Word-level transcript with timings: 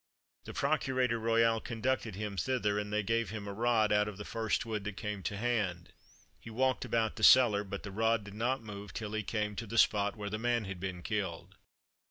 The 0.45 0.53
procurator 0.55 1.19
royal 1.19 1.61
conducted 1.61 2.15
him 2.15 2.35
thither; 2.35 2.79
and 2.79 2.91
they 2.91 3.03
gave 3.03 3.29
him 3.29 3.47
a 3.47 3.53
rod 3.53 3.91
out 3.91 4.07
of 4.07 4.17
the 4.17 4.25
first 4.25 4.65
wood 4.65 4.83
that 4.85 4.97
came 4.97 5.21
to 5.21 5.37
hand. 5.37 5.93
He 6.39 6.49
walked 6.49 6.83
about 6.83 7.17
the 7.17 7.23
cellar, 7.23 7.63
but 7.63 7.83
the 7.83 7.91
rod 7.91 8.23
did 8.23 8.33
not 8.33 8.63
move 8.63 8.93
till 8.93 9.13
he 9.13 9.21
came 9.21 9.55
to 9.57 9.67
the 9.67 9.77
spot 9.77 10.15
where 10.15 10.31
the 10.31 10.39
man 10.39 10.65
had 10.65 10.79
been 10.79 11.03
killed. 11.03 11.53